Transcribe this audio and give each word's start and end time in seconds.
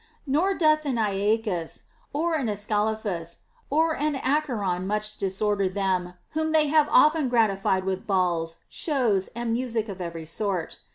Nor 0.25 0.55
doth 0.55 0.83
an 0.87 0.97
Aeacus, 0.97 1.83
an 2.11 2.49
Ascalaphus, 2.49 3.37
or 3.69 3.95
an 3.95 4.15
Acheron 4.15 4.87
much 4.87 5.15
disorder 5.17 5.69
them 5.69 6.15
whom 6.31 6.53
they 6.53 6.69
have 6.69 6.87
often 6.89 7.29
gratified 7.29 7.83
with 7.83 8.07
balls, 8.07 8.57
shows, 8.67 9.27
and 9.35 9.53
music 9.53 9.87
of 9.89 10.01
every 10.01 10.25
sort. 10.25 10.79